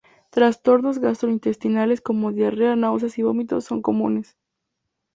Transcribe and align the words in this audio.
Trastornos 0.31 0.97
gastrointestinales 0.97 2.01
como 2.01 2.31
diarrea, 2.31 2.75
náuseas 2.75 3.19
y 3.19 3.21
vómitos, 3.21 3.65
son 3.65 3.83
comunes. 3.83 4.35